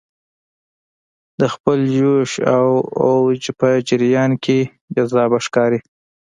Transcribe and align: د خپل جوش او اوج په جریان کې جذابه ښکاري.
د 1.39 1.41
خپل 1.53 1.79
جوش 1.97 2.31
او 2.55 2.69
اوج 3.07 3.41
په 3.59 3.69
جریان 3.87 4.31
کې 4.43 4.59
جذابه 4.95 5.37
ښکاري. 5.45 5.79